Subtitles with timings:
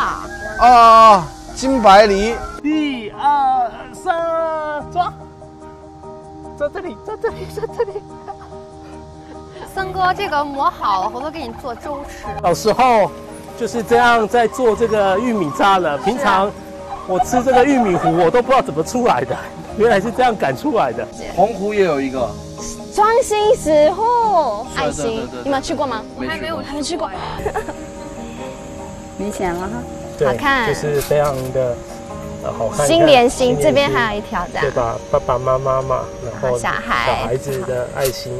[0.00, 0.26] 啊？
[0.60, 5.12] 啊，金白梨，一二三，抓！
[6.58, 8.02] 在这里，在这里，在这里。
[9.74, 12.26] 森哥，这个磨好了，回头给你做粥吃。
[12.42, 13.10] 小时候
[13.58, 15.96] 就是这样在做这个玉米渣的。
[15.98, 16.50] 平常
[17.06, 19.36] 我吃这个玉米糊，我都不知道怎么出来的，
[19.78, 21.06] 原来是这样擀出来的。
[21.36, 22.28] 洪湖也有一个，
[22.94, 26.02] 庄心食户爱心你们有去过吗？
[26.18, 27.10] 没去过还没去过。
[29.16, 29.68] 明显 了哈。
[30.20, 31.74] 对好看就是非常的
[32.44, 32.86] 呃好看。
[32.86, 34.96] 心连心这边还有一条的对，吧？
[35.10, 38.32] 爸爸妈妈嘛，然后小孩小孩子的爱心。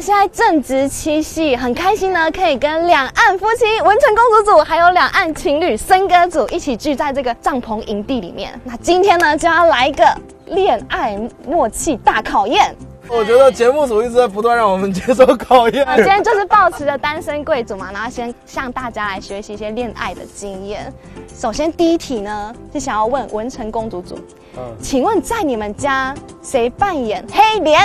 [0.00, 8.58] 哇，现在正值七夕，很开心呢，可以跟两岸夫妻文成公主组，还有两岸情侣森哥组一起聚在这个帐篷营地里面。
[8.64, 10.02] 那今天呢，就要来一个
[10.46, 12.74] 恋爱默契大考验。
[13.08, 15.84] 我觉得节目组一直在不断让我们接受考验。
[15.84, 20.90] 那今天就是抱持着单身贵族嘛，然后先向大家来学习一些恋爱的经验。
[21.38, 24.18] 首先第一题呢，是想要问文成公主组，
[24.56, 27.78] 嗯，请问在你们家谁扮演黑脸？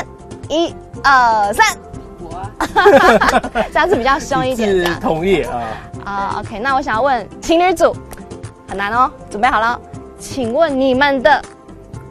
[0.48, 1.85] 一、二、三。
[2.74, 4.96] 我，这样子比较凶一点是。
[5.00, 5.62] 同意啊。
[6.06, 7.96] 啊、o k 那我想要问情侣组，
[8.70, 9.80] 很难哦，准备好了？
[10.20, 11.42] 请问你们的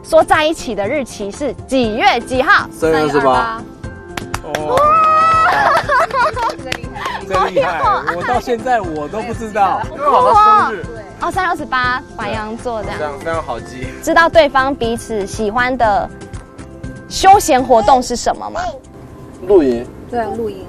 [0.03, 2.67] 说在一起的日期是几月几号？
[2.71, 3.61] 三月二十八，
[4.43, 4.77] 哦，
[7.27, 7.81] 真厉害！
[8.15, 9.81] 我到现在我都不知道。
[9.91, 10.85] 因为好他生日，
[11.21, 13.87] 哦，三月二十八，白羊座这样，这样非常好记。
[14.03, 16.07] 知道对方彼此喜欢的
[17.09, 18.61] 休闲活动是什么吗？
[19.47, 20.65] 露营，对，露营。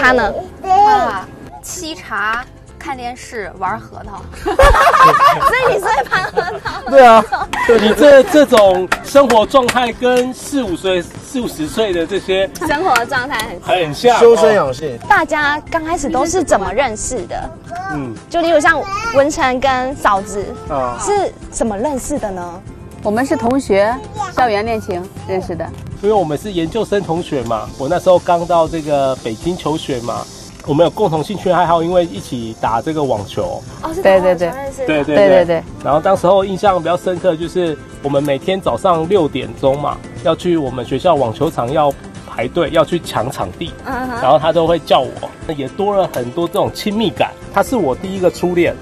[0.00, 0.32] 他呢？
[0.64, 1.26] 啊，
[1.62, 2.44] 沏茶、
[2.78, 4.22] 看电视、玩核桃。
[4.44, 6.90] 所以你是会盘核桃？
[6.90, 7.24] 对啊，
[7.80, 13.76] 你这这种生活状态跟四五岁、四五十岁的这些生活状态很。
[13.84, 14.18] 很像。
[14.18, 14.98] 修身哦养性。
[15.08, 17.50] 大家刚开始都是怎么认识的？
[17.92, 18.82] 嗯就例如像
[19.14, 22.62] 文成跟嫂子啊，是怎么认识的呢？
[23.02, 23.94] 我们是同学，
[24.36, 25.64] 校园恋情认识的。
[26.02, 30.24] 因为我们是研究生同学嘛，我那时候刚到这个北京求学嘛，
[30.66, 33.60] 我们有共同兴趣爱好，因为一起打这个网球。
[33.82, 35.62] 哦，是对对对对对对对对。
[35.84, 41.92] 然后当时候印象比较深刻，就是我们每天早上六点钟嘛，要去我们学校网球场要
[42.28, 45.10] 排队，要去抢场地，嗯，然后他都会叫我，
[45.56, 47.32] 也多了很多这种亲密感。
[47.52, 48.72] 他是我第一个初恋，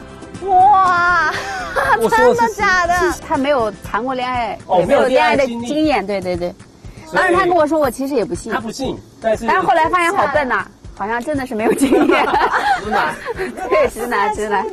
[0.46, 1.32] 哇，
[2.10, 2.94] 真的假的？
[3.26, 6.06] 他没有谈过恋爱，哦没有恋爱的没有恋爱经历经验。
[6.06, 6.54] 对对对。
[7.06, 12.26] 所以当时他跟我说，我其实也不信他，不信，但是但是后来发现好笨呐，好像真的是没有经验。
[12.82, 14.66] 直男，对，直男直男。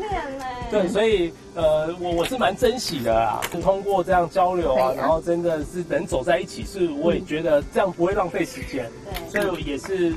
[0.72, 8.90] 对，所以呃，我我是蛮珍惜的啦，通过这样交流啊，然后真的是能走在一起，是我也觉得这样不会浪费时间，
[9.30, 10.12] 所以也是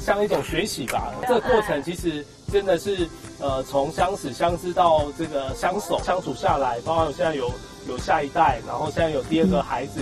[0.00, 1.12] 像一种学习吧。
[1.28, 3.08] 这个过程其实真的是
[3.38, 7.48] 呃，从相识相知到这个相守相处下来，包括现在有
[7.86, 10.00] 有下一代，然后现在有第二个孩子，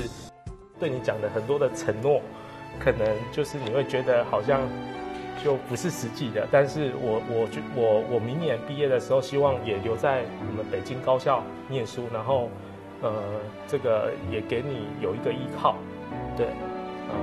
[0.78, 2.20] 对你讲的很多的承诺，
[2.78, 4.60] 可能就是你会觉得好像
[5.42, 6.46] 就不是实际的。
[6.50, 12.48] 但是我我觉我我明年毕业的时候，希望也留在我们北京高校念书，然后
[13.02, 13.12] 呃，
[13.66, 15.76] 这个也给你有一个依靠，
[16.36, 16.46] 对，
[17.10, 17.14] 呃，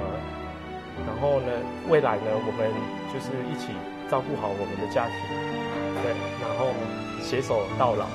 [1.05, 1.51] 然后呢，
[1.89, 2.71] 未来呢，我们
[3.11, 3.73] 就是一起
[4.09, 5.15] 照顾好我们的家庭，
[6.03, 6.11] 对，
[6.41, 6.67] 然后
[7.21, 8.05] 携手到老，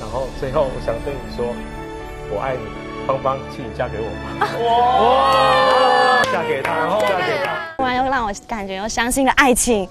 [0.00, 1.46] 然后最后我想对你说，
[2.28, 4.48] 我爱你，芳芳，请你嫁给我吧。
[4.64, 7.54] 哇，嫁给他，然后嫁给他。
[7.76, 9.88] 突然又让我感觉又相信了爱情。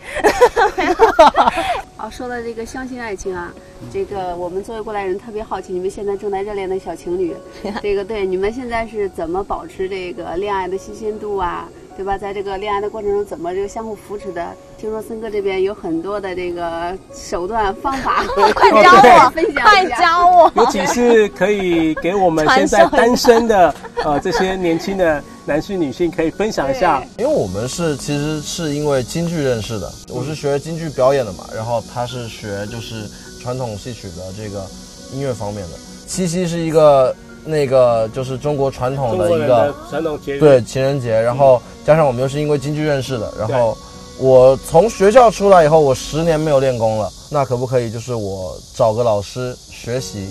[1.97, 3.53] 哦，说到这个相信爱情啊，
[3.91, 7.33] 这个我们作为过来人特别好奇，你们现在正在热恋的小情侣，
[7.81, 11.69] 这个对你们现在是怎么保持这个恋爱的新鲜度啊？
[11.95, 12.17] 对吧？
[12.17, 14.51] 在这个恋爱的过程中，怎么这个相互扶持的？
[14.77, 19.99] 听说森哥这边有很多的这个手段方法， 快教我，分享快一下。
[19.99, 20.51] 教我。
[20.55, 23.73] 尤其是可以给我们现在单身的
[24.03, 27.01] 呃这些年轻的男性女性可以分享一下。
[27.17, 33.09] 因为我们是其实是因为京剧认识的，我是学京剧表演的嘛，然后他是学就是
[33.41, 34.65] 传统戏曲的这个
[35.13, 35.77] 音乐方面的。
[36.05, 37.15] 七夕是一个
[37.45, 43.77] 那个就是中国传统的一个国人的传统节日，对情人节，然后加上我们又是因为京剧认识的，然后
[44.17, 50.27] 我从学校出来以后，我十年没有练功了，那可不可以就是我找个老师学习，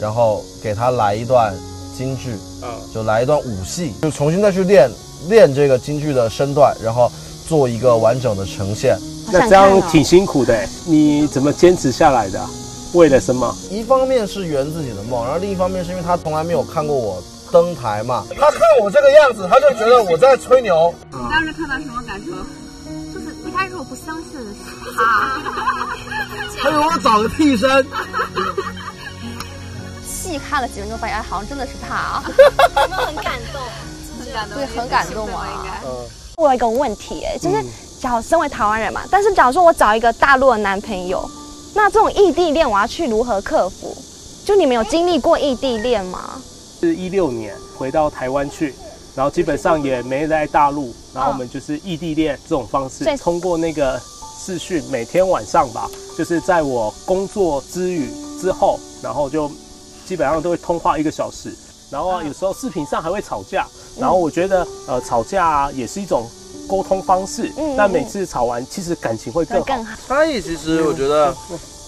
[0.00, 1.54] 然后给他来一段
[1.96, 4.90] 京剧，啊，就来一段武戏，就重新再去练
[5.28, 7.10] 练这个京剧的身段，然后
[7.48, 8.98] 做一个完整的呈现。
[9.30, 12.50] 那这样挺辛苦的，你怎么坚持下来的啊？
[12.94, 13.54] 为了什么？
[13.70, 20.92] 一方面是圆自己的梦，然后另一方面是因为他从来没有看过我登台嘛，他看我这个样子，他就觉得我在吹牛。
[21.12, 22.32] 你当时看到什么感受？
[23.12, 25.38] 就是一开始我不相信是他，
[26.62, 27.86] 他说我找个替身，
[30.06, 32.24] 细看了几分钟，发现哎，好像真的是他啊，
[32.82, 33.62] 有没有很感动？
[34.18, 35.64] 很感动，对，很感动应啊。
[35.64, 35.86] 该。
[35.86, 36.06] 嗯，
[36.36, 37.62] 我有一个问题，哎，就是
[38.00, 41.28] 假如身为台湾人嘛，但是假如说我找一个大陆的男朋友，
[41.78, 43.96] 那这种异地恋我要去如何克服？
[44.44, 46.42] 就你们有经历过异地恋吗？
[46.80, 48.74] 是一六年回到台湾去，
[49.14, 53.96] 然后基本上也没在大陆，然后我们就是异地恋这种方式通过那个
[54.44, 58.10] 视讯，每天晚上吧，就是在我工作之余
[58.40, 59.48] 之后，然后就
[60.04, 61.54] 基本上都会通话一个小时，
[61.90, 63.64] 然后啊有时候视频上还会吵架，
[64.00, 66.28] 然后我觉得呃吵架啊也是一种
[66.68, 69.64] 沟通方式嗯嗯，但每次吵完其实感情会更好。
[69.64, 69.96] 会更好。
[70.06, 71.34] 差异其实我觉得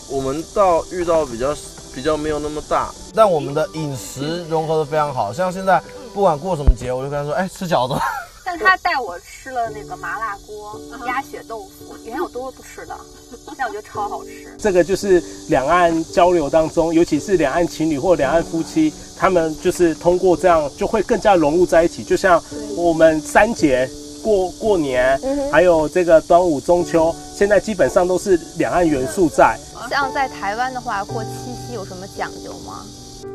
[0.08, 1.54] 我们到遇到比较
[1.94, 5.82] 比较没有那么大，但我们的饮食融合的非常好，像现在
[6.14, 8.00] 不管过什么节，我就跟他说，哎，吃饺子。
[8.42, 12.96] 但他带我吃了那个麻辣锅、 鸭血豆腐，以前我都是不吃的，
[13.56, 14.56] 但我觉得超好吃。
[14.58, 22.02] 这个就是两岸交流当中，尤其是两岸情侣或两岸夫妻，他们就是通过这样就会更加融入在一起。
[22.02, 22.42] 就像
[22.76, 23.88] 我们三节
[24.22, 25.18] 过过年，
[25.50, 29.58] 还有这个端午、中秋，现在基本上都是两岸元素在。
[29.88, 32.84] 像在台湾的话，过七夕有什么讲究吗？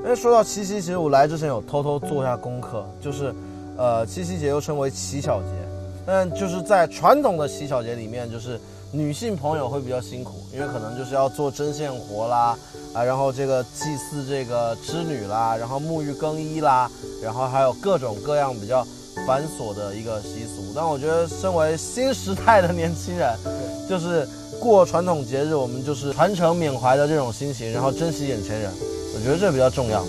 [0.03, 3.33] 因为说到七夕，其实我来之前有偷偷做一下功课，就是，
[3.75, 5.47] 呃，七夕节又称为乞巧节，
[6.05, 8.59] 但就是在传统的乞巧节里面，就是
[8.91, 12.57] 女性朋友会比较辛苦，因为可能就是要做针线活啦，
[12.93, 16.89] 啊，然后这个祭祀这个织女啦，然后沐浴更衣啦，
[17.21, 18.85] 然后还有各种各样比较
[19.27, 20.71] 繁琐的一个习俗。
[20.75, 23.35] 但我觉得，身为新时代的年轻人，
[23.89, 24.27] 就是
[24.59, 28.71] 过传统节日，我们就是传承缅怀的这种心情，然后珍惜眼前人。
[29.15, 30.03] 我觉得这比较重要。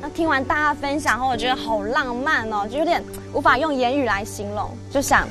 [0.00, 3.02] 那听完大家分享后，我觉得好浪漫哦，就有点
[3.32, 5.28] 无法用言语来形容，就想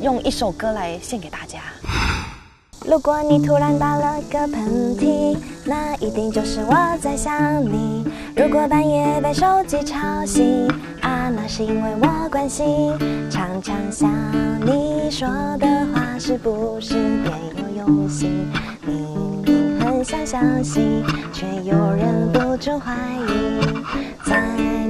[0.00, 1.58] 用一首歌来献给大家。
[2.86, 5.36] 如果你突然打了个喷嚏，
[5.66, 8.10] 那一定就是我在想你。
[8.34, 10.66] 如果半夜被手机吵醒，
[10.99, 10.99] 啊，
[11.30, 12.92] 那是因为我关心。
[13.30, 14.10] 常常想
[14.60, 15.28] 你说
[15.58, 17.32] 的话是不是别
[17.62, 18.50] 有用心？
[18.86, 22.94] 明明很想相信，却又忍不住怀
[23.28, 23.60] 疑。
[24.24, 24.42] 在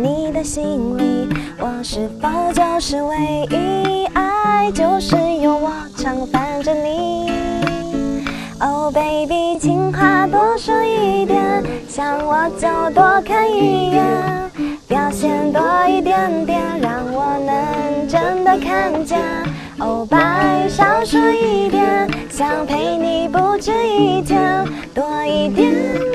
[0.02, 1.28] 你的心里，
[1.58, 3.16] 我是否就是唯
[3.50, 4.06] 一？
[4.14, 7.30] 爱就是有我常伴着你。
[8.58, 14.04] Oh baby，情话多说一点，想我就多看一眼，
[14.90, 19.20] 表现多一点点，让我能真的看见。
[19.78, 25.72] Oh，白少说一点，想陪你不止一天，多一点，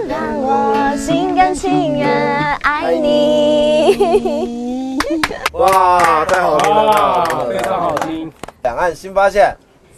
[0.10, 5.00] 让我心甘情愿爱你。
[5.54, 8.30] 哇，太好听了，太好哇，听了，非常好听。
[8.63, 9.56] 两岸新发现，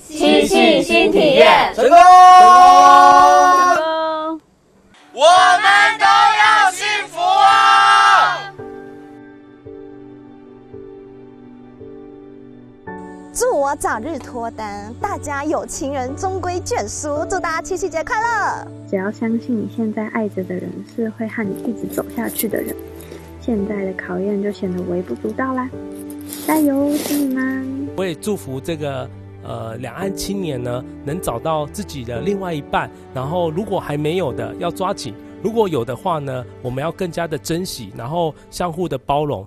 [0.08, 1.74] 新戏新体验。
[1.74, 1.98] 成功！
[5.14, 5.24] 我
[5.64, 6.06] 们都
[13.40, 18.68] 祝我早日脱单，大家有情人终归眷属，祝大家七夕节快乐！
[18.90, 22.76] 只要相信你现在爱着的人是会和你一直走下去的人，
[23.40, 25.70] 现在的考验就显得微不足道啦！
[26.48, 27.88] 加油，亲你们！
[27.96, 29.08] 我也祝福这个
[29.44, 39.46] 呃两岸青年呢，能找到自己的另外一半，然后如果还没有的，要抓紧；如果有的话呢，我们要更加的珍惜，然后相互的包容。